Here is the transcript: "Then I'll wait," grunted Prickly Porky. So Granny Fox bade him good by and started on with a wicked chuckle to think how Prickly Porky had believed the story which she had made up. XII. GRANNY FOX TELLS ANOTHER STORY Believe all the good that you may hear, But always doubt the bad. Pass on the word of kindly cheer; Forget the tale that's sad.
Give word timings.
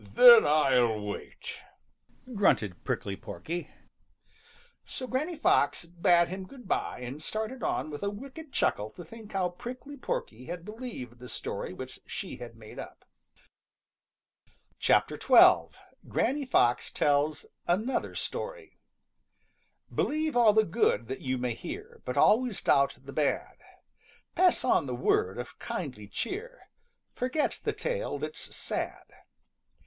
"Then 0.15 0.47
I'll 0.47 0.99
wait," 0.99 1.59
grunted 2.33 2.83
Prickly 2.83 3.15
Porky. 3.15 3.69
So 4.83 5.05
Granny 5.05 5.35
Fox 5.35 5.85
bade 5.85 6.27
him 6.29 6.47
good 6.47 6.67
by 6.67 7.01
and 7.01 7.21
started 7.21 7.61
on 7.61 7.91
with 7.91 8.01
a 8.01 8.09
wicked 8.09 8.51
chuckle 8.51 8.89
to 8.93 9.05
think 9.05 9.31
how 9.33 9.49
Prickly 9.49 9.95
Porky 9.95 10.45
had 10.45 10.65
believed 10.65 11.19
the 11.19 11.29
story 11.29 11.71
which 11.71 11.99
she 12.07 12.37
had 12.37 12.55
made 12.55 12.79
up. 12.79 13.05
XII. 14.81 15.01
GRANNY 16.07 16.45
FOX 16.47 16.89
TELLS 16.89 17.45
ANOTHER 17.67 18.15
STORY 18.15 18.79
Believe 19.93 20.35
all 20.35 20.53
the 20.53 20.63
good 20.65 21.07
that 21.09 21.21
you 21.21 21.37
may 21.37 21.53
hear, 21.53 22.01
But 22.05 22.17
always 22.17 22.59
doubt 22.59 22.97
the 23.03 23.13
bad. 23.13 23.57
Pass 24.33 24.63
on 24.65 24.87
the 24.87 24.95
word 24.95 25.37
of 25.37 25.59
kindly 25.59 26.07
cheer; 26.07 26.71
Forget 27.13 27.59
the 27.63 27.71
tale 27.73 28.17
that's 28.17 28.55
sad. 28.55 29.03